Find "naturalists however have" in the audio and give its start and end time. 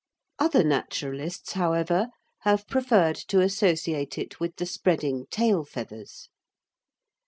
0.63-2.65